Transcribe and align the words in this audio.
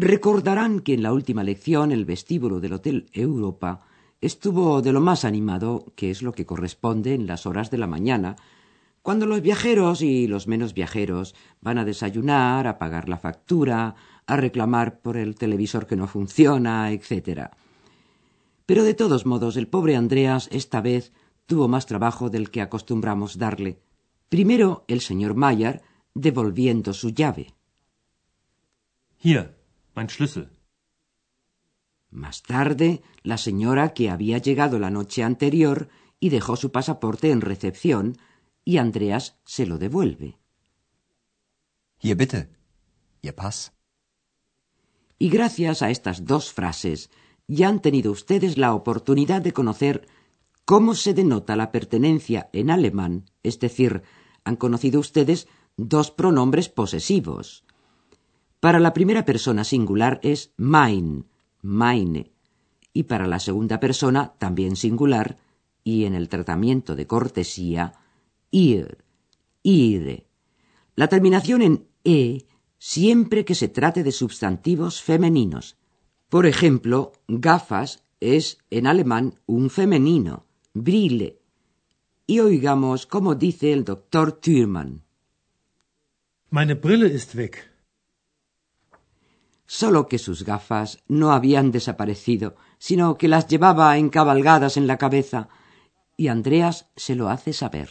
Recordarán 0.00 0.78
que 0.78 0.94
en 0.94 1.02
la 1.02 1.12
última 1.12 1.42
lección 1.42 1.90
el 1.90 2.04
vestíbulo 2.04 2.60
del 2.60 2.74
Hotel 2.74 3.10
Europa 3.12 3.80
estuvo 4.20 4.80
de 4.80 4.92
lo 4.92 5.00
más 5.00 5.24
animado, 5.24 5.86
que 5.96 6.12
es 6.12 6.22
lo 6.22 6.30
que 6.30 6.46
corresponde 6.46 7.14
en 7.14 7.26
las 7.26 7.46
horas 7.46 7.68
de 7.72 7.78
la 7.78 7.88
mañana, 7.88 8.36
cuando 9.02 9.26
los 9.26 9.42
viajeros 9.42 10.00
y 10.00 10.28
los 10.28 10.46
menos 10.46 10.72
viajeros 10.72 11.34
van 11.60 11.78
a 11.78 11.84
desayunar, 11.84 12.68
a 12.68 12.78
pagar 12.78 13.08
la 13.08 13.18
factura, 13.18 13.96
a 14.24 14.36
reclamar 14.36 15.00
por 15.00 15.16
el 15.16 15.34
televisor 15.34 15.88
que 15.88 15.96
no 15.96 16.06
funciona, 16.06 16.92
etc. 16.92 17.48
Pero 18.66 18.84
de 18.84 18.94
todos 18.94 19.26
modos, 19.26 19.56
el 19.56 19.66
pobre 19.66 19.96
Andreas 19.96 20.48
esta 20.52 20.80
vez 20.80 21.12
tuvo 21.46 21.66
más 21.66 21.86
trabajo 21.86 22.30
del 22.30 22.52
que 22.52 22.60
acostumbramos 22.60 23.36
darle. 23.36 23.80
Primero 24.28 24.84
el 24.86 25.00
señor 25.00 25.34
Mayer 25.34 25.82
devolviendo 26.14 26.92
su 26.92 27.10
llave. 27.10 27.52
Mein 29.98 30.08
Schlüssel. 30.08 30.46
Más 32.10 32.42
tarde, 32.42 33.02
la 33.24 33.36
señora 33.36 33.92
que 33.96 34.10
había 34.10 34.38
llegado 34.38 34.78
la 34.78 34.90
noche 34.90 35.24
anterior 35.24 35.88
y 36.20 36.28
dejó 36.28 36.54
su 36.56 36.70
pasaporte 36.70 37.32
en 37.32 37.40
recepción, 37.40 38.16
y 38.64 38.76
Andreas 38.78 39.24
se 39.44 39.66
lo 39.66 39.76
devuelve. 39.76 40.38
Hier 42.00 42.16
bitte, 42.16 42.48
Ihr 43.22 43.34
Pass. 43.34 43.72
Y 45.18 45.30
gracias 45.30 45.82
a 45.82 45.90
estas 45.90 46.24
dos 46.24 46.52
frases 46.52 47.10
ya 47.48 47.68
han 47.68 47.80
tenido 47.82 48.12
ustedes 48.12 48.56
la 48.56 48.74
oportunidad 48.74 49.42
de 49.42 49.52
conocer 49.52 50.06
cómo 50.64 50.94
se 50.94 51.12
denota 51.12 51.56
la 51.56 51.72
pertenencia 51.72 52.50
en 52.52 52.70
alemán, 52.70 53.24
es 53.42 53.58
decir, 53.58 54.02
han 54.44 54.56
conocido 54.56 55.00
ustedes 55.00 55.48
dos 55.76 56.12
pronombres 56.12 56.68
posesivos. 56.68 57.64
Para 58.60 58.80
la 58.80 58.92
primera 58.92 59.24
persona 59.24 59.64
singular 59.64 60.18
es 60.22 60.52
mein, 60.56 61.26
meine, 61.62 62.32
y 62.92 63.04
para 63.04 63.26
la 63.26 63.38
segunda 63.38 63.78
persona, 63.78 64.34
también 64.38 64.74
singular, 64.74 65.38
y 65.84 66.04
en 66.04 66.14
el 66.14 66.28
tratamiento 66.28 66.96
de 66.96 67.06
cortesía, 67.06 67.94
ir, 68.50 68.98
ire. 69.62 70.26
La 70.96 71.08
terminación 71.08 71.62
en 71.62 71.86
e 72.04 72.46
siempre 72.78 73.44
que 73.44 73.54
se 73.54 73.68
trate 73.68 74.02
de 74.02 74.12
sustantivos 74.12 75.02
femeninos. 75.02 75.76
Por 76.28 76.46
ejemplo, 76.46 77.12
gafas 77.28 78.02
es 78.20 78.58
en 78.70 78.86
alemán 78.86 79.34
un 79.46 79.70
femenino, 79.70 80.46
brille. 80.74 81.40
Y 82.26 82.40
oigamos 82.40 83.06
cómo 83.06 83.34
dice 83.34 83.72
el 83.72 83.84
doctor 83.84 84.32
Thürmann. 84.32 85.02
Meine 86.50 86.74
Brille 86.74 87.06
ist 87.06 87.34
weg. 87.34 87.67
Solo 89.70 90.08
que 90.08 90.18
sus 90.18 90.44
gafas 90.44 91.04
no 91.08 91.30
habían 91.30 91.70
desaparecido, 91.70 92.56
sino 92.78 93.18
que 93.18 93.28
las 93.28 93.48
llevaba 93.48 93.98
encabalgadas 93.98 94.78
en 94.78 94.86
la 94.86 94.96
cabeza, 94.96 95.50
y 96.16 96.28
Andreas 96.28 96.88
se 96.96 97.14
lo 97.14 97.28
hace 97.28 97.52
saber. 97.52 97.90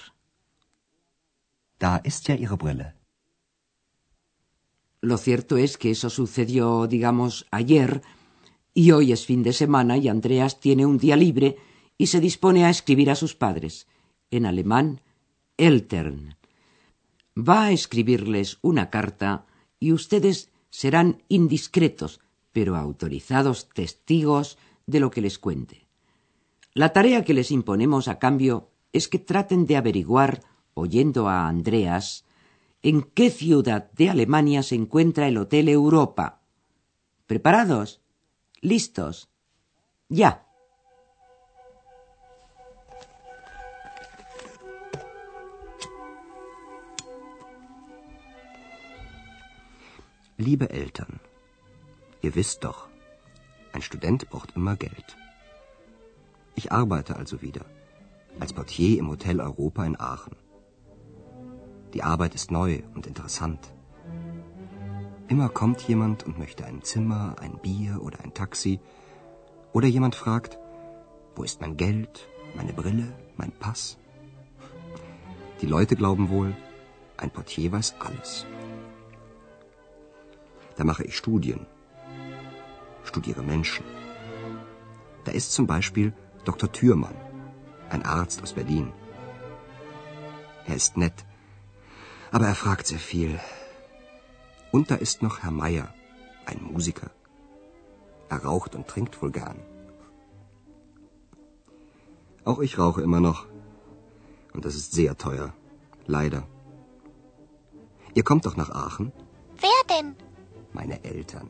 Da 1.80 2.02
ist 2.04 2.26
ja 2.26 2.34
Ihre 2.34 2.58
Brille. 2.58 2.96
Lo 5.02 5.18
cierto 5.18 5.58
es 5.58 5.78
que 5.78 5.92
eso 5.92 6.10
sucedió, 6.10 6.88
digamos, 6.88 7.46
ayer, 7.52 8.02
y 8.74 8.90
hoy 8.92 9.12
es 9.12 9.28
fin 9.28 9.44
de 9.44 9.54
semana 9.54 9.98
y 9.98 10.08
Andreas 10.08 10.60
tiene 10.60 10.84
un 10.84 10.98
día 10.98 11.16
libre 11.16 11.58
y 11.96 12.08
se 12.08 12.20
dispone 12.20 12.66
a 12.66 12.72
escribir 12.72 13.12
a 13.12 13.16
sus 13.16 13.36
padres, 13.36 13.88
en 14.32 14.48
alemán, 14.48 15.02
Eltern. 15.58 16.38
Va 17.38 17.66
a 17.66 17.72
escribirles 17.72 18.58
una 18.64 18.90
carta 18.90 19.46
y 19.80 19.92
ustedes 19.92 20.50
serán 20.70 21.24
indiscretos, 21.28 22.20
pero 22.52 22.76
autorizados 22.76 23.70
testigos 23.70 24.58
de 24.86 25.00
lo 25.00 25.12
que 25.12 25.22
les 25.22 25.38
cuente. 25.38 25.88
La 26.74 26.94
tarea 26.94 27.24
que 27.24 27.34
les 27.34 27.52
imponemos 27.52 28.08
a 28.08 28.20
cambio 28.20 28.70
es 28.94 29.08
que 29.08 29.20
traten 29.20 29.66
de 29.66 29.78
averiguar, 29.78 30.44
oyendo 30.74 31.28
a 31.28 31.48
Andreas, 31.48 32.26
en 32.82 33.02
qué 33.02 33.30
ciudad 33.30 33.92
de 33.92 34.10
Alemania 34.10 34.64
se 34.64 34.76
encuentra 34.76 35.28
el 35.28 35.38
Hotel 35.38 35.70
Europa. 35.70 36.42
¿Preparados? 37.26 38.02
¿Listos? 38.62 39.30
Ya. 40.10 40.47
Liebe 50.40 50.70
Eltern, 50.70 51.20
ihr 52.22 52.36
wisst 52.36 52.64
doch, 52.64 52.88
ein 53.74 53.82
Student 53.82 54.30
braucht 54.30 54.56
immer 54.56 54.76
Geld. 54.76 55.18
Ich 56.54 56.72
arbeite 56.72 57.16
also 57.16 57.42
wieder 57.42 57.66
als 58.40 58.54
Portier 58.54 59.00
im 59.00 59.10
Hotel 59.10 59.42
Europa 59.42 59.84
in 59.84 60.00
Aachen. 60.00 60.36
Die 61.96 62.04
Arbeit 62.04 62.36
ist 62.36 62.52
neu 62.52 62.84
und 62.94 63.08
interessant. 63.08 63.74
Immer 65.28 65.50
kommt 65.50 65.82
jemand 65.88 66.22
und 66.22 66.38
möchte 66.38 66.66
ein 66.66 66.84
Zimmer, 66.84 67.38
ein 67.40 67.58
Bier 67.58 68.04
oder 68.04 68.20
ein 68.20 68.36
Taxi. 68.36 68.80
Oder 69.74 69.88
jemand 69.88 70.14
fragt, 70.14 70.60
wo 71.36 71.42
ist 71.42 71.62
mein 71.62 71.78
Geld, 71.78 72.28
meine 72.56 72.74
Brille, 72.74 73.12
mein 73.38 73.52
Pass? 73.54 73.98
Die 75.62 75.68
Leute 75.68 75.96
glauben 75.96 76.30
wohl, 76.30 76.56
ein 77.18 77.32
Portier 77.32 77.72
weiß 77.72 77.96
alles. 77.98 78.46
Da 80.78 80.84
mache 80.84 81.04
ich 81.04 81.18
Studien, 81.18 81.66
studiere 83.04 83.44
Menschen. 83.44 83.84
Da 85.26 85.32
ist 85.32 85.52
zum 85.52 85.66
Beispiel 85.66 86.14
Dr. 86.46 86.72
Thürmann, 86.72 87.16
ein 87.90 88.04
Arzt 88.06 88.44
aus 88.44 88.54
Berlin. 88.54 88.94
Er 90.66 90.76
ist 90.76 90.96
nett, 90.96 91.26
aber 92.32 92.48
er 92.48 92.56
fragt 92.56 92.88
sehr 92.88 93.00
viel. 93.00 93.40
Und 94.72 94.92
da 94.92 94.96
ist 94.96 95.24
noch 95.24 95.42
Herr 95.44 95.52
Meier, 95.52 95.94
ein 96.46 96.62
Musiker. 96.62 97.10
Er 98.30 98.44
raucht 98.44 98.76
und 98.76 98.88
trinkt 98.88 99.22
wohl 99.22 99.32
gern. 99.32 99.60
Auch 102.44 102.60
ich 102.60 102.78
rauche 102.78 103.02
immer 103.02 103.20
noch. 103.20 103.48
Und 104.54 104.66
das 104.66 104.76
ist 104.76 104.92
sehr 104.92 105.18
teuer. 105.18 105.54
Leider. 106.06 106.44
Ihr 108.14 108.24
kommt 108.24 108.46
doch 108.46 108.58
nach 108.58 108.70
Aachen? 108.70 109.12
Wer 110.74 110.88
denn? 110.88 110.90
Meine 110.90 111.00
Eltern. 111.04 111.50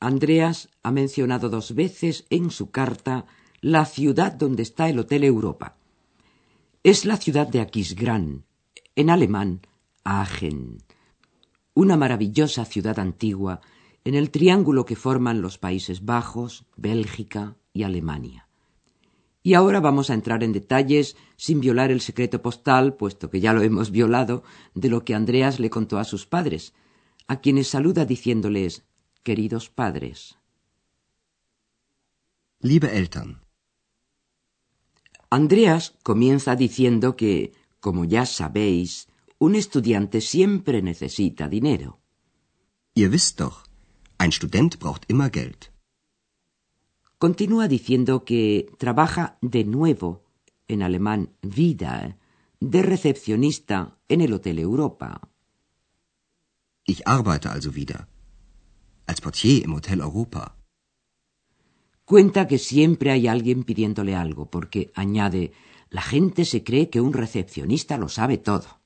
Andreas 0.00 0.68
ha 0.82 0.92
mencionado 0.92 1.48
dos 1.48 1.74
veces 1.74 2.24
en 2.30 2.50
su 2.50 2.70
carta 2.70 3.26
la 3.60 3.84
ciudad 3.84 4.32
donde 4.32 4.62
está 4.62 4.88
el 4.88 4.98
Hotel 4.98 5.24
Europa. 5.24 5.76
Es 6.84 7.04
la 7.04 7.16
ciudad 7.16 7.48
de 7.48 7.60
Aquisgrán, 7.60 8.44
en 8.94 9.10
alemán 9.10 9.60
Aachen, 10.04 10.78
una 11.74 11.96
maravillosa 11.96 12.64
ciudad 12.64 12.98
antigua 13.00 13.60
en 14.04 14.14
el 14.14 14.30
triángulo 14.30 14.84
que 14.84 14.96
forman 14.96 15.42
los 15.42 15.58
Países 15.58 16.04
Bajos, 16.04 16.64
Bélgica 16.76 17.56
y 17.72 17.82
Alemania. 17.82 18.47
Y 19.48 19.54
ahora 19.54 19.80
vamos 19.80 20.10
a 20.10 20.12
entrar 20.12 20.44
en 20.44 20.52
detalles 20.52 21.16
sin 21.38 21.60
violar 21.60 21.90
el 21.90 22.02
secreto 22.02 22.42
postal, 22.42 22.96
puesto 22.96 23.30
que 23.30 23.40
ya 23.40 23.54
lo 23.54 23.62
hemos 23.62 23.90
violado, 23.90 24.42
de 24.74 24.90
lo 24.90 25.06
que 25.06 25.14
Andreas 25.14 25.58
le 25.58 25.70
contó 25.70 25.96
a 25.98 26.04
sus 26.04 26.26
padres, 26.26 26.74
a 27.28 27.40
quienes 27.40 27.66
saluda 27.68 28.04
diciéndoles 28.04 28.84
queridos 29.22 29.70
padres. 29.70 30.36
Liebe 32.60 32.98
Eltern, 32.98 33.40
Andreas 35.30 35.94
comienza 36.02 36.54
diciendo 36.54 37.16
que, 37.16 37.54
como 37.80 38.04
ya 38.04 38.26
sabéis, 38.26 39.08
un 39.38 39.54
estudiante 39.54 40.20
siempre 40.20 40.82
necesita 40.82 41.48
dinero. 41.48 42.00
ihr 42.94 43.10
wisst 43.10 43.40
doch, 43.40 43.64
ein 44.18 44.30
Student 44.30 44.78
braucht 44.78 45.06
immer 45.08 45.30
Geld. 45.30 45.70
Continúa 47.18 47.66
diciendo 47.66 48.24
que 48.24 48.70
trabaja 48.78 49.38
de 49.40 49.64
nuevo, 49.64 50.22
en 50.68 50.82
alemán 50.82 51.30
wieder, 51.42 52.16
de 52.60 52.82
recepcionista 52.82 53.98
en 54.08 54.20
el 54.20 54.32
Hotel 54.32 54.60
Europa. 54.60 55.20
Ich 56.86 57.02
arbeite 57.06 57.48
also 57.48 57.74
wieder. 57.74 58.06
Als 59.06 59.20
Portier 59.20 59.64
im 59.64 59.74
Hotel 59.74 60.00
Europa. 60.00 60.54
Cuenta 62.04 62.46
que 62.46 62.58
siempre 62.58 63.10
hay 63.10 63.26
alguien 63.26 63.64
pidiéndole 63.64 64.14
algo, 64.14 64.46
porque, 64.46 64.92
añade, 64.94 65.52
la 65.90 66.02
gente 66.02 66.44
se 66.44 66.62
cree 66.62 66.88
que 66.88 67.00
un 67.00 67.12
recepcionista 67.12 67.98
lo 67.98 68.08
sabe 68.08 68.38
todo. 68.38 68.78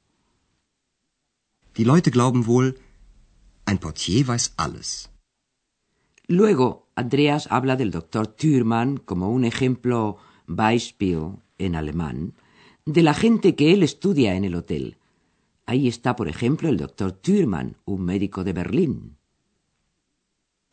Die 1.76 1.84
Leute 1.84 2.10
glauben 2.10 2.46
wohl, 2.46 2.78
ein 3.66 3.78
Portier 3.78 4.26
weiß 4.26 4.54
alles. 4.56 5.10
Luego, 6.26 6.81
Andreas 6.94 7.48
habla 7.50 7.76
del 7.76 7.90
doctor 7.90 8.26
Thürmann 8.26 8.98
como 8.98 9.30
un 9.30 9.44
ejemplo 9.44 10.18
Beispiel 10.46 11.36
en 11.58 11.74
alemán 11.74 12.34
de 12.84 13.02
la 13.02 13.14
gente 13.14 13.54
que 13.54 13.72
él 13.72 13.82
estudia 13.82 14.34
en 14.34 14.44
el 14.44 14.54
hotel. 14.54 14.98
Ahí 15.66 15.88
está, 15.88 16.16
por 16.16 16.28
ejemplo, 16.28 16.68
el 16.68 16.76
doctor 16.76 17.12
Thürmann, 17.12 17.76
un 17.84 18.04
médico 18.04 18.44
de 18.44 18.52
Berlín. 18.52 19.16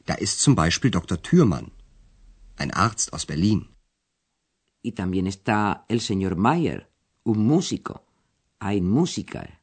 Da 0.06 0.16
ist 0.16 0.40
zum 0.40 0.56
Beispiel 0.56 0.90
Dr. 0.90 1.22
Thürmann, 1.22 1.72
ein 2.58 2.72
Arzt 2.72 3.14
aus 3.14 3.26
Berlin. 3.28 3.70
Y 4.82 4.94
también 4.94 5.28
está 5.28 5.86
el 5.88 6.02
señor 6.02 6.36
Mayer, 6.36 6.90
un 7.24 7.46
músico, 7.46 8.02
ein 8.60 8.90
Musiker. 8.90 9.60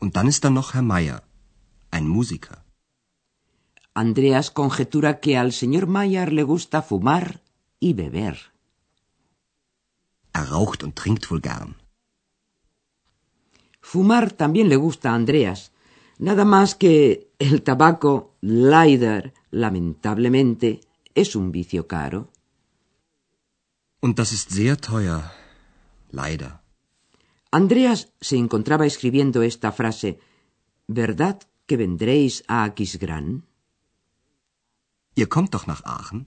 Und 0.00 0.16
dann 0.16 0.26
ist 0.26 0.42
da 0.42 0.50
noch 0.50 0.74
Herr 0.74 0.82
Meyer, 0.82 1.22
ein 1.92 2.08
Musiker. 2.08 2.61
Andreas 3.94 4.50
conjetura 4.50 5.20
que 5.20 5.36
al 5.36 5.52
señor 5.52 5.86
Mayer 5.86 6.32
le 6.32 6.42
gusta 6.42 6.82
fumar 6.82 7.42
y 7.78 7.92
beber. 7.92 8.52
Er 10.32 10.48
raucht 10.48 10.82
und 10.82 10.94
trinkt 10.94 11.30
wohl 11.30 11.42
gern. 11.42 11.76
Fumar 13.80 14.32
también 14.32 14.68
le 14.68 14.76
gusta 14.76 15.10
a 15.10 15.14
Andreas, 15.14 15.72
nada 16.18 16.44
más 16.44 16.74
que 16.74 17.28
el 17.38 17.62
tabaco, 17.62 18.36
leider, 18.40 19.34
lamentablemente, 19.50 20.80
es 21.14 21.36
un 21.36 21.52
vicio 21.52 21.86
caro. 21.86 22.30
Und 24.00 24.18
das 24.18 24.32
ist 24.32 24.50
sehr 24.50 24.76
teuer. 24.76 25.30
Leider. 26.10 26.60
Andreas 27.50 28.12
se 28.20 28.36
encontraba 28.36 28.86
escribiendo 28.86 29.42
esta 29.42 29.72
frase 29.72 30.18
¿Verdad 30.86 31.42
que 31.66 31.76
vendréis 31.76 32.44
a 32.48 32.64
Aquisgrán? 32.64 33.44
Ihr 35.14 35.28
kommt 35.28 35.54
doch 35.54 35.66
nach 35.66 35.84
Aachen? 35.84 36.26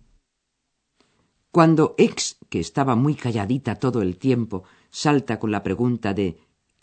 Cuando 1.52 1.96
Ex, 1.98 2.38
que 2.50 2.60
estaba 2.60 2.96
muy 2.96 3.16
calladita 3.16 3.76
todo 3.76 4.02
el 4.02 4.18
tiempo, 4.18 4.64
salta 4.90 5.40
con 5.40 5.52
la 5.52 5.64
pregunta 5.64 6.14
de 6.14 6.28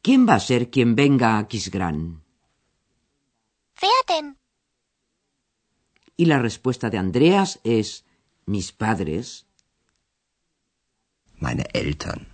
¿Quién 0.03 0.27
va 0.29 0.35
a 0.35 0.41
ser 0.41 0.69
quien 0.69 0.97
venga 0.97 1.39
a? 1.39 1.45
Wer 3.81 4.03
denn? 4.09 4.37
Y 6.17 6.25
la 6.27 6.39
respuesta 6.41 6.91
de 6.91 6.99
Andreas 6.99 7.61
es 7.63 8.05
mis 8.47 8.73
padres. 8.73 9.47
Meine 11.39 11.67
Eltern. 11.73 12.27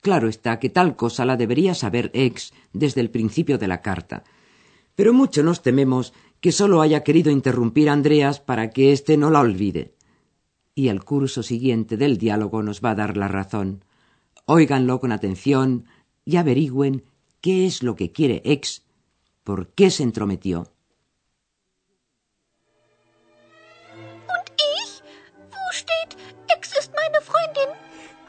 Claro 0.00 0.28
está 0.28 0.58
que 0.58 0.70
tal 0.70 0.96
cosa 0.96 1.24
la 1.24 1.36
debería 1.36 1.74
saber 1.74 2.10
Ex 2.14 2.54
desde 2.72 3.00
el 3.02 3.10
principio 3.10 3.58
de 3.58 3.68
la 3.68 3.82
carta. 3.82 4.24
Pero 4.94 5.12
mucho 5.12 5.42
nos 5.42 5.62
tememos 5.62 6.14
que 6.40 6.52
solo 6.52 6.80
haya 6.80 7.02
querido 7.02 7.30
interrumpir 7.30 7.88
a 7.88 7.92
Andreas 7.92 8.40
para 8.40 8.70
que 8.70 8.92
éste 8.92 9.16
no 9.16 9.30
la 9.30 9.40
olvide. 9.40 9.94
Y 10.74 10.88
el 10.88 11.04
curso 11.04 11.42
siguiente 11.42 11.96
del 11.96 12.18
diálogo 12.18 12.62
nos 12.62 12.80
va 12.80 12.90
a 12.90 12.94
dar 12.94 13.16
la 13.16 13.28
razón. 13.28 13.84
Óiganlo 14.44 15.00
con 15.00 15.12
atención 15.12 15.86
y 16.24 16.36
averigüen 16.36 17.04
qué 17.40 17.66
es 17.66 17.82
lo 17.82 17.96
que 17.96 18.12
quiere 18.12 18.42
Ex, 18.44 18.84
por 19.44 19.68
qué 19.68 19.90
se 19.90 20.02
entrometió. 20.02 20.72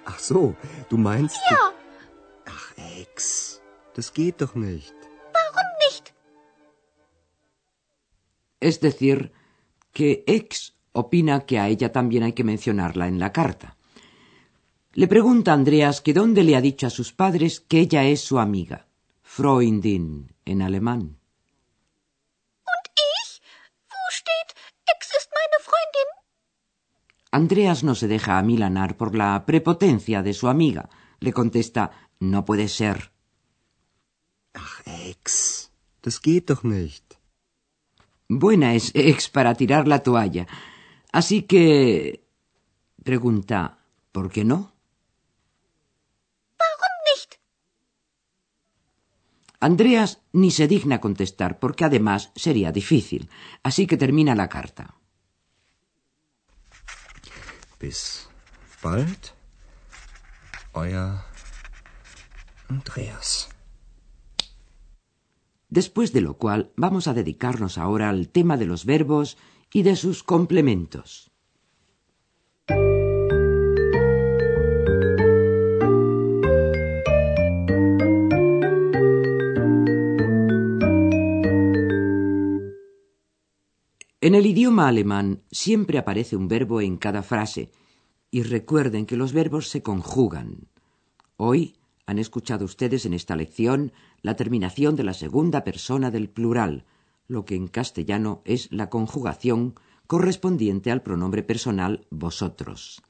Ach 0.06 0.19
so, 0.19 0.56
du 0.89 0.97
meinst... 0.97 1.38
Ja, 1.50 1.73
Ach, 2.45 2.73
Ex, 3.00 3.61
das 3.94 4.11
geht 4.11 4.41
doch 4.41 4.56
nicht. 4.56 4.98
Es 8.59 8.79
decir, 8.79 9.31
que 9.94 10.23
Ex 10.27 10.75
opina 10.91 11.45
que 11.45 11.59
a 11.59 11.67
ella 11.67 11.91
también 11.91 12.23
hay 12.23 12.33
que 12.33 12.44
mencionarla 12.44 13.07
en 13.07 13.19
la 13.19 13.31
carta. 13.31 13.77
Le 14.94 15.07
pregunta 15.07 15.51
a 15.51 15.53
Andreas 15.53 16.01
que 16.01 16.13
dónde 16.13 16.44
le 16.44 16.56
ha 16.56 16.61
dicho 16.61 16.88
a 16.88 16.89
sus 16.89 17.13
padres 17.13 17.59
que 17.59 17.79
ella 17.79 18.03
es 18.06 18.21
su 18.21 18.39
amiga, 18.39 18.88
Freundin 19.21 20.33
en 20.45 20.61
alemán. 20.61 21.19
Und 22.71 22.85
ich? 22.95 23.41
Wo 23.88 24.01
steht, 24.09 24.50
Ex 24.94 25.07
ist 25.19 25.29
meine 25.38 25.57
Freundin? 25.67 26.09
Andreas 27.31 27.83
no 27.83 27.94
se 27.94 28.07
deja 28.07 28.39
amilanar 28.39 28.97
por 28.97 29.15
la 29.15 29.45
prepotencia 29.45 30.23
de 30.23 30.33
su 30.33 30.47
amiga. 30.47 30.89
Le 31.19 31.31
contesta, 31.33 31.91
no 32.19 32.44
puede 32.44 32.67
ser. 32.67 33.11
Ach, 34.53 34.81
Ex, 34.85 35.71
das 36.01 36.19
geht 36.19 36.50
doch 36.50 36.63
nicht. 36.63 37.08
Buena 38.29 38.75
es 38.75 38.91
Ex 38.93 39.27
para 39.27 39.55
tirar 39.55 39.87
la 39.87 40.03
toalla. 40.03 40.47
Así 41.11 41.41
que... 41.43 42.23
pregunta, 43.03 43.79
¿por 44.11 44.29
qué 44.31 44.45
no? 44.45 44.71
Warum 46.59 46.97
nicht? 47.09 47.39
Andreas 49.59 50.21
ni 50.31 50.51
se 50.51 50.67
digna 50.67 51.01
contestar, 51.01 51.57
porque 51.57 51.85
además 51.85 52.31
sería 52.35 52.71
difícil. 52.71 53.31
Así 53.63 53.87
que 53.87 53.97
termina 53.97 54.35
la 54.35 54.47
carta. 54.47 54.93
Bis 57.79 58.29
bald, 58.83 59.33
euer 60.75 61.17
Andreas. 62.67 63.49
Después 65.69 66.13
de 66.13 66.21
lo 66.21 66.38
cual 66.38 66.71
vamos 66.75 67.07
a 67.07 67.13
dedicarnos 67.13 67.77
ahora 67.77 68.10
al 68.10 68.30
tema 68.30 68.57
de 68.57 68.66
los 68.66 68.86
verbos 68.86 69.38
y 69.71 69.83
de 69.83 69.95
sus 69.95 70.24
complementos. 70.24 71.31
En 84.21 84.35
el 84.35 84.45
idioma 84.45 84.88
alemán 84.88 85.44
siempre 85.49 85.97
aparece 85.97 86.35
un 86.35 86.47
verbo 86.47 86.81
en 86.81 86.97
cada 86.97 87.23
frase 87.23 87.71
y 88.30 88.44
recuerden 88.44 89.06
que 89.06 89.16
los 89.16 89.33
verbos 89.33 89.69
se 89.69 89.81
conjugan. 89.81 90.68
Hoy 91.38 91.79
han 92.09 92.18
escuchado 92.18 92.66
ustedes 92.66 93.06
en 93.06 93.13
esta 93.13 93.35
lección 93.35 93.94
la 94.23 94.35
terminación 94.35 94.95
de 94.95 95.04
la 95.04 95.13
segunda 95.13 95.63
persona 95.63 96.09
del 96.09 96.28
plural, 96.28 96.85
lo 97.28 97.45
que 97.45 97.54
en 97.54 97.68
castellano 97.68 98.42
es 98.45 98.68
la 98.71 98.89
conjugación 98.89 99.75
correspondiente 100.07 100.89
al 100.89 101.04
pronombre 101.04 101.44
personal 101.44 102.07
vosotros. 102.09 103.04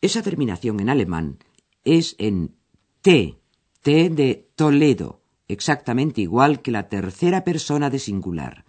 Esa 0.00 0.20
terminación 0.20 0.80
en 0.80 0.88
alemán 0.88 1.38
es 1.84 2.16
en 2.18 2.56
T, 3.02 3.38
T 3.82 4.10
de 4.10 4.50
Toledo, 4.56 5.22
exactamente 5.46 6.22
igual 6.22 6.60
que 6.60 6.72
la 6.72 6.88
tercera 6.88 7.44
persona 7.44 7.88
de 7.88 8.00
singular. 8.00 8.64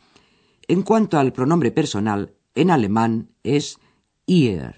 En 0.68 0.84
cuanto 0.84 1.18
al 1.18 1.34
pronombre 1.34 1.72
personal, 1.72 2.36
en 2.54 2.70
alemán 2.70 3.32
es 3.42 3.80
ihr. 4.28 4.76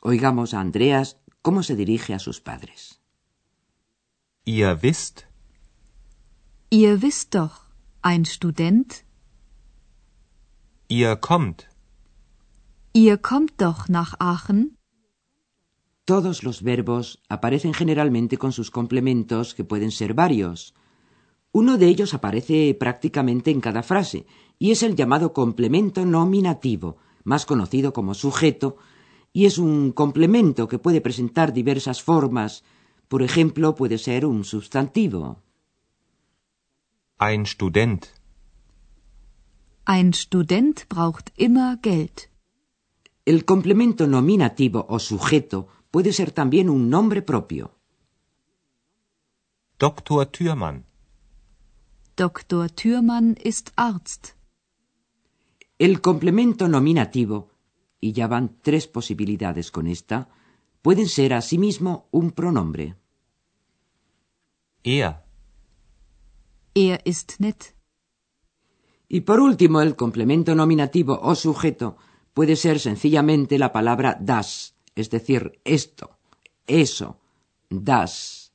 Oigamos 0.00 0.54
a 0.54 0.60
Andreas 0.60 1.21
cómo 1.42 1.62
se 1.62 1.76
dirige 1.76 2.14
a 2.14 2.18
sus 2.18 2.40
padres. 2.40 3.00
Ihr 4.44 4.80
wisst, 4.82 5.26
Ihr 6.70 7.02
wisst 7.02 7.34
doch, 7.34 7.66
ein 8.00 8.24
Student, 8.24 9.04
ihr 10.88 11.16
kommt, 11.16 11.68
ihr 12.94 13.18
kommt 13.18 13.60
doch 13.60 13.88
nach 13.88 14.14
Aachen, 14.18 14.78
Todos 16.04 16.42
los 16.42 16.62
verbos 16.64 17.22
aparecen 17.28 17.74
generalmente 17.74 18.36
con 18.36 18.50
sus 18.52 18.72
complementos, 18.72 19.54
que 19.54 19.62
pueden 19.64 19.92
ser 19.92 20.14
varios. 20.14 20.74
Uno 21.52 21.78
de 21.78 21.86
ellos 21.86 22.12
aparece 22.12 22.74
prácticamente 22.78 23.52
en 23.52 23.60
cada 23.60 23.84
frase, 23.84 24.26
y 24.58 24.72
es 24.72 24.82
el 24.82 24.96
llamado 24.96 25.32
complemento 25.32 26.04
nominativo, 26.04 26.96
más 27.22 27.46
conocido 27.46 27.92
como 27.92 28.14
sujeto, 28.14 28.78
y 29.32 29.46
es 29.46 29.58
un 29.58 29.92
complemento 29.92 30.68
que 30.68 30.78
puede 30.78 31.00
presentar 31.00 31.52
diversas 31.52 32.02
formas. 32.02 32.64
Por 33.08 33.22
ejemplo, 33.22 33.74
puede 33.74 33.98
ser 33.98 34.26
un 34.26 34.44
sustantivo. 34.44 35.42
ein 37.18 37.46
Student, 37.46 38.12
ein 39.84 40.12
Student 40.12 40.88
braucht 40.88 41.32
immer 41.36 41.78
Geld. 41.80 42.30
El 43.24 43.44
complemento 43.44 44.08
nominativo 44.08 44.84
o 44.88 44.98
sujeto 44.98 45.68
puede 45.92 46.12
ser 46.12 46.32
también 46.32 46.68
un 46.68 46.90
nombre 46.90 47.22
propio. 47.22 47.70
Dr. 49.78 50.26
Thürmann. 50.32 50.84
Dr. 52.16 52.74
Thürmann 52.74 53.36
ist 53.36 53.72
Arzt. 53.76 54.34
El 55.78 56.00
complemento 56.00 56.66
nominativo, 56.66 57.51
y 58.02 58.12
ya 58.12 58.26
van 58.26 58.58
tres 58.60 58.88
posibilidades 58.88 59.70
con 59.70 59.86
esta, 59.86 60.28
pueden 60.82 61.08
ser 61.08 61.32
asimismo 61.32 62.08
un 62.10 62.32
pronombre. 62.32 62.96
Er. 64.82 65.22
Er 66.74 67.00
ist 67.04 67.38
nett. 67.38 67.76
Y 69.08 69.20
por 69.20 69.38
último, 69.38 69.80
el 69.80 69.94
complemento 69.94 70.54
nominativo 70.56 71.20
o 71.22 71.34
sujeto 71.36 71.96
puede 72.34 72.56
ser 72.56 72.80
sencillamente 72.80 73.56
la 73.58 73.72
palabra 73.72 74.16
das, 74.20 74.74
es 74.96 75.08
decir, 75.08 75.60
esto, 75.64 76.18
eso, 76.66 77.20
das. 77.70 78.52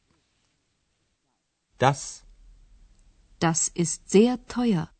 Das. 1.79 2.25
Das 3.39 3.71
ist 3.75 4.09
sehr 4.09 4.45
teuer. 4.45 4.96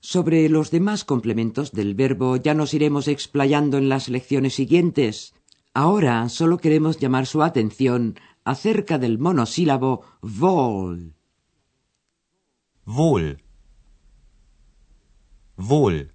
Sobre 0.00 0.48
los 0.48 0.70
demás 0.70 1.04
complementos 1.04 1.72
del 1.72 1.94
verbo 1.94 2.36
ya 2.36 2.54
nos 2.54 2.72
iremos 2.72 3.08
explayando 3.08 3.78
en 3.78 3.88
las 3.88 4.08
lecciones 4.08 4.54
siguientes. 4.54 5.34
Ahora 5.74 6.28
solo 6.28 6.58
queremos 6.58 6.98
llamar 6.98 7.26
su 7.26 7.42
atención 7.42 8.18
acerca 8.44 8.98
del 8.98 9.18
monosílabo 9.18 10.02
wohl. 10.22 11.14
Wohl. 12.86 13.42
Wohl. 15.56 16.14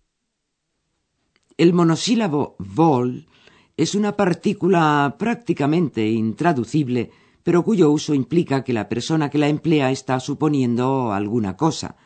El 1.58 1.74
monosílabo 1.74 2.56
wohl 2.58 3.28
es 3.76 3.96
una 3.96 4.16
partícula 4.16 5.16
prácticamente 5.20 6.10
intraducible, 6.10 7.12
pero 7.44 7.64
cuyo 7.64 7.92
uso 7.92 8.14
implica 8.14 8.64
que 8.64 8.74
la 8.74 8.88
persona 8.88 9.30
que 9.30 9.38
la 9.38 9.50
emplea 9.50 9.92
está 9.92 10.20
suponiendo 10.20 11.12
alguna 11.12 11.58
cosa. 11.58 11.98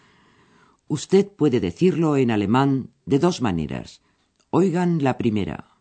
Usted 0.88 1.28
puede 1.28 1.60
decirlo 1.60 2.16
en 2.16 2.32
alemán 2.32 2.94
de 3.06 3.20
dos 3.20 3.42
maneras. 3.42 4.02
Oigan 4.50 5.04
la 5.04 5.18
primera. 5.18 5.78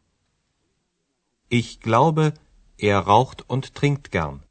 Ich 1.49 1.81
glaube, 1.81 2.35
er 2.77 2.99
raucht 2.99 3.45
und 3.47 3.73
trinkt 3.75 4.11
gern. 4.11 4.43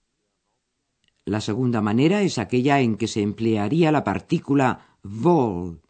La 1.26 1.42
segunda 1.42 1.82
manera 1.82 2.22
es 2.22 2.38
aquella 2.38 2.80
en 2.80 2.96
que 2.98 3.08
se 3.08 3.22
emplearía 3.22 3.92
la 3.92 4.04
partícula 4.04 4.88
wohl. 5.04 5.82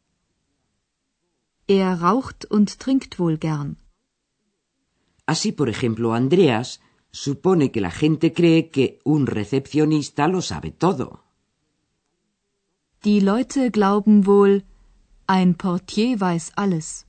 Er 1.68 2.00
raucht 2.00 2.46
und 2.50 2.80
trinkt 2.80 3.20
wohl 3.20 3.38
gern. 3.38 3.78
Así, 5.28 5.52
por 5.52 5.70
ejemplo, 5.70 6.14
Andreas 6.14 6.82
supone 7.12 7.72
que 7.72 7.82
la 7.82 7.92
gente 7.92 8.34
cree 8.34 8.70
que 8.70 9.00
un 9.04 9.28
recepcionista 9.28 10.28
lo 10.28 10.42
sabe 10.42 10.72
todo. 10.72 11.25
Die 13.06 13.20
Leute 13.20 13.70
glauben 13.70 14.26
wohl, 14.26 14.64
ein 15.28 15.54
Portier 15.54 16.20
weiß 16.20 16.54
alles. 16.56 17.06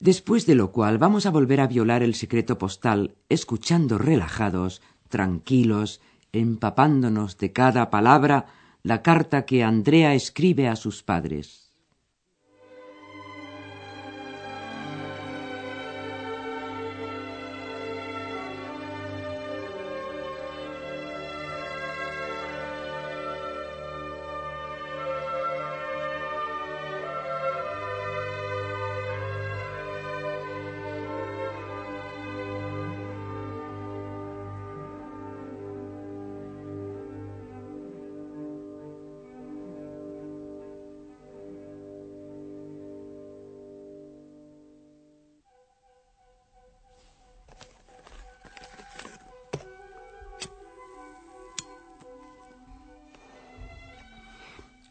Después 0.00 0.46
de 0.46 0.56
lo 0.56 0.72
cual 0.72 0.98
vamos 0.98 1.26
a 1.26 1.30
volver 1.30 1.60
a 1.60 1.68
violar 1.68 2.02
el 2.02 2.16
secreto 2.16 2.58
postal, 2.58 3.14
escuchando 3.28 3.98
relajados, 3.98 4.82
tranquilos, 5.08 6.00
empapándonos 6.32 7.38
de 7.38 7.52
cada 7.52 7.88
palabra 7.88 8.46
la 8.82 9.02
carta 9.02 9.46
que 9.46 9.62
Andrea 9.62 10.12
escribe 10.14 10.66
a 10.66 10.74
sus 10.74 11.04
padres. 11.04 11.65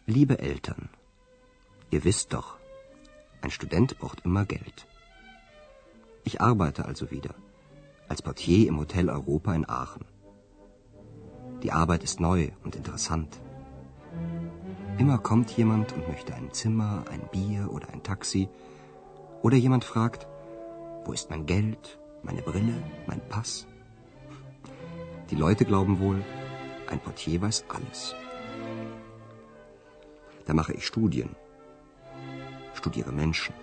Liebe 0.08 0.38
Eltern, 0.38 0.90
ihr 1.90 2.04
wisst 2.04 2.32
doch, 2.32 2.58
ein 3.42 3.50
Student 3.50 3.98
braucht 3.98 4.24
immer 4.24 4.46
Geld. 4.46 4.86
Ich 6.24 6.42
arbeite 6.42 6.86
also 6.86 7.10
wieder 7.10 7.34
als 8.08 8.22
Portier 8.22 8.68
im 8.68 8.78
Hotel 8.78 9.10
Europa 9.10 9.56
in 9.56 9.68
Aachen. 9.68 10.06
Die 11.64 11.72
Arbeit 11.72 12.04
ist 12.04 12.20
neu 12.20 12.52
und 12.64 12.76
interessant. 12.76 13.42
Immer 15.00 15.18
kommt 15.18 15.50
jemand 15.58 15.94
und 15.94 16.08
möchte 16.08 16.36
ein 16.36 16.54
Zimmer, 16.54 17.06
ein 17.10 17.28
Bier 17.32 17.72
oder 17.72 17.90
ein 17.90 18.04
Taxi. 18.04 18.48
Oder 19.42 19.58
jemand 19.58 19.86
fragt, 19.86 20.28
wo 21.04 21.14
ist 21.14 21.32
mein 21.32 21.48
Geld, 21.48 21.98
meine 22.22 22.44
Brille, 22.44 22.78
mein 23.08 23.28
Pass? 23.28 23.66
Die 25.32 25.36
Leute 25.36 25.66
glauben 25.66 26.00
wohl, 26.00 26.24
ein 26.92 27.00
Portier 27.00 27.42
weiß 27.42 27.66
alles. 27.70 28.14
Da 30.46 30.54
mache 30.54 30.74
ich 30.74 30.86
Studien, 30.86 31.36
studiere 32.74 33.12
Menschen. 33.12 33.54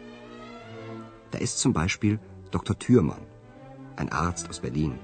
Da 1.31 1.39
ist 1.39 1.59
zum 1.59 1.73
Beispiel 1.73 2.19
Dr. 2.51 2.79
Thürmann, 2.79 3.25
ein 3.97 4.11
Arzt 4.11 4.49
aus 4.49 4.61
Berlin. 4.61 4.99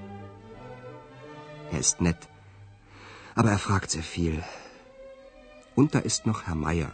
Er 1.71 1.79
ist 1.79 2.01
nett, 2.01 2.27
aber 3.35 3.51
er 3.51 3.57
fragt 3.57 3.91
sehr 3.91 4.03
viel. 4.03 4.43
Und 5.75 5.95
da 5.95 5.99
ist 5.99 6.25
noch 6.25 6.47
Herr 6.47 6.55
Meier, 6.55 6.91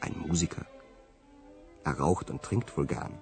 ein 0.00 0.14
Musiker. 0.26 0.64
Er 1.84 1.98
raucht 1.98 2.30
und 2.30 2.42
trinkt 2.42 2.76
wohl 2.76 2.86
gern. 2.86 3.18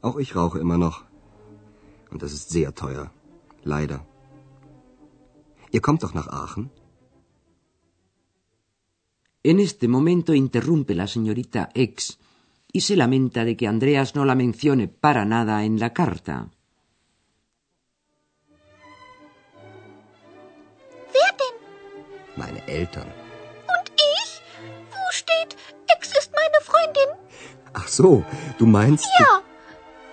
Auch 0.00 0.16
ich 0.16 0.34
rauche 0.34 0.58
immer 0.58 0.78
noch. 0.78 1.04
Und 2.10 2.22
das 2.22 2.32
ist 2.32 2.50
sehr 2.50 2.74
teuer. 2.74 3.10
Leider. 3.62 4.04
Ihr 5.70 5.80
kommt 5.80 6.02
doch 6.02 6.14
nach 6.14 6.28
Aachen? 6.28 6.70
En 9.44 9.58
este 9.58 9.88
momento 9.88 10.34
interrumpe 10.34 10.94
la 10.94 11.08
señorita 11.08 11.70
X 11.74 12.18
y 12.72 12.80
se 12.80 12.94
lamenta 12.96 13.44
de 13.44 13.56
que 13.56 13.66
Andreas 13.66 14.14
no 14.14 14.24
la 14.24 14.36
mencione 14.36 14.86
para 14.86 15.24
nada 15.24 15.64
en 15.64 15.80
la 15.80 15.92
carta. 15.92 16.48
Wer 21.12 21.32
denn? 21.40 21.56
Meine 22.36 22.66
Eltern. 22.68 23.08
Und 23.74 23.86
ich? 24.14 24.42
Wo 24.90 25.04
steht, 25.10 25.56
Ex 25.94 26.12
ist 26.20 26.30
meine 26.32 26.60
Freundin? 26.62 27.10
Ach 27.74 27.88
so, 27.88 28.24
du 28.58 28.66
meinst. 28.66 29.06
Ja, 29.18 29.42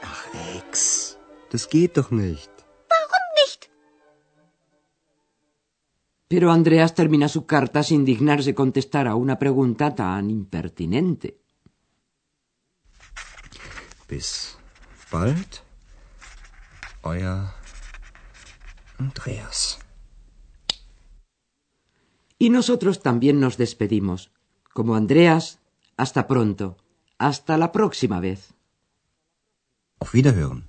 Ach, 0.02 0.26
Ex. 0.58 1.18
Das 1.52 1.70
geht 1.70 1.98
doch 1.98 2.10
nicht. 2.10 2.59
Pero 6.30 6.52
Andreas 6.52 6.94
termina 6.94 7.28
su 7.28 7.48
carta 7.48 7.82
sin 7.82 8.06
dignarse 8.06 8.54
contestar 8.54 9.08
a 9.08 9.16
una 9.16 9.40
pregunta 9.40 9.96
tan 9.96 10.30
impertinente. 10.30 11.42
Bis 14.08 14.56
bald. 15.12 15.52
Euer 17.04 17.48
Andreas. 19.00 19.80
Y 22.38 22.52
nosotros 22.52 23.02
también 23.02 23.40
nos 23.40 23.58
despedimos. 23.58 24.32
Como 24.72 24.96
Andreas, 24.96 25.58
hasta 25.98 26.28
pronto. 26.28 26.78
Hasta 27.18 27.58
la 27.58 27.72
próxima 27.72 28.20
vez. 28.20 28.54
Auf 30.00 30.14
Wiederhören. 30.14 30.69